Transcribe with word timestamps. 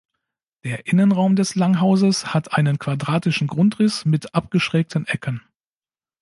Der 0.63 0.87
Innenraum 0.87 1.35
des 1.35 1.53
Langhauses 1.53 2.33
hat 2.33 2.53
einen 2.57 2.79
quadratischen 2.79 3.45
Grundriss 3.45 4.03
mit 4.03 4.33
abgeschrägten 4.33 5.05
Ecken. 5.05 5.41